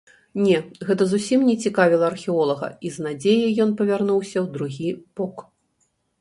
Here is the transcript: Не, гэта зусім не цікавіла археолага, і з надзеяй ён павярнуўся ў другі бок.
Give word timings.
Не, 0.45 0.59
гэта 0.87 1.03
зусім 1.11 1.43
не 1.49 1.53
цікавіла 1.65 2.05
археолага, 2.13 2.67
і 2.89 2.91
з 2.95 3.05
надзеяй 3.09 3.53
ён 3.67 3.77
павярнуўся 3.83 4.37
ў 4.45 4.47
другі 4.57 4.89
бок. 5.21 5.37